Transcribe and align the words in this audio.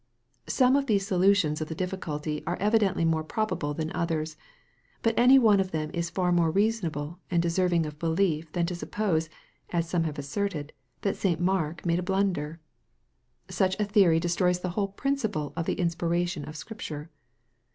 Some 0.47 0.75
of 0.75 0.87
these 0.87 1.05
solutions 1.05 1.61
of 1.61 1.67
the 1.67 1.75
difficulty 1.75 2.43
are 2.47 2.55
evidently 2.57 3.05
more 3.05 3.23
probable 3.23 3.75
than 3.75 3.91
others. 3.93 4.35
But 5.03 5.13
any 5.15 5.37
one 5.37 5.59
of 5.59 5.69
them 5.69 5.91
is 5.93 6.09
far 6.09 6.31
more 6.31 6.49
reasonable 6.49 7.19
and 7.29 7.43
deserv 7.43 7.71
ing 7.71 7.85
of 7.85 7.99
belief 7.99 8.51
than 8.53 8.65
to 8.65 8.73
suppose, 8.73 9.29
as 9.69 9.87
some 9.87 10.05
have 10.05 10.17
asserted, 10.17 10.73
that 11.01 11.17
St. 11.17 11.39
Mark 11.39 11.85
made 11.85 11.99
a 11.99 12.01
blunder! 12.01 12.59
Such 13.47 13.79
a 13.79 13.85
theory 13.85 14.19
destroys 14.19 14.61
the 14.61 14.69
whole 14.69 14.87
principle 14.87 15.53
of 15.55 15.67
the 15.67 15.75
inspiration 15.79 16.45
of 16.45 16.55
Scripture. 16.57 17.11